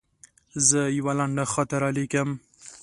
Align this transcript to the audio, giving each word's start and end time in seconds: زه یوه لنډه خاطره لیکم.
زه 0.67 0.79
یوه 0.97 1.13
لنډه 1.19 1.43
خاطره 1.53 1.89
لیکم. 1.97 2.29